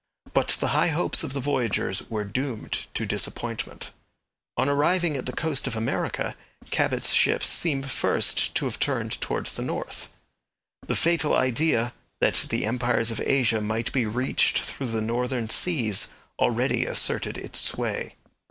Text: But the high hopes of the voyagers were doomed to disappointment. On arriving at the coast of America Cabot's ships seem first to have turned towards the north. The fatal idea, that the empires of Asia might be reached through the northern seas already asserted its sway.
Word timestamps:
But 0.33 0.57
the 0.59 0.69
high 0.69 0.87
hopes 0.87 1.23
of 1.23 1.33
the 1.33 1.39
voyagers 1.39 2.09
were 2.09 2.23
doomed 2.23 2.87
to 2.95 3.05
disappointment. 3.05 3.91
On 4.57 4.67
arriving 4.67 5.15
at 5.15 5.27
the 5.27 5.31
coast 5.31 5.67
of 5.67 5.75
America 5.75 6.35
Cabot's 6.71 7.13
ships 7.13 7.45
seem 7.47 7.83
first 7.83 8.55
to 8.55 8.65
have 8.65 8.79
turned 8.79 9.21
towards 9.21 9.55
the 9.55 9.61
north. 9.61 10.09
The 10.87 10.95
fatal 10.95 11.35
idea, 11.35 11.93
that 12.19 12.47
the 12.49 12.65
empires 12.65 13.11
of 13.11 13.21
Asia 13.21 13.61
might 13.61 13.91
be 13.91 14.07
reached 14.07 14.61
through 14.61 14.87
the 14.87 15.01
northern 15.01 15.49
seas 15.51 16.13
already 16.39 16.87
asserted 16.87 17.37
its 17.37 17.59
sway. 17.59 18.15